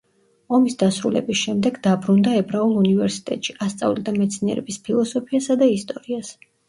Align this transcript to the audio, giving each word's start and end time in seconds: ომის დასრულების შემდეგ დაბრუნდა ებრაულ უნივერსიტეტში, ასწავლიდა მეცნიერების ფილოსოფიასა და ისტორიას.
ომის 0.57 0.75
დასრულების 0.83 1.41
შემდეგ 1.47 1.77
დაბრუნდა 1.87 2.33
ებრაულ 2.39 2.73
უნივერსიტეტში, 2.85 3.55
ასწავლიდა 3.67 4.15
მეცნიერების 4.17 4.81
ფილოსოფიასა 4.89 5.59
და 5.63 5.69
ისტორიას. 5.77 6.35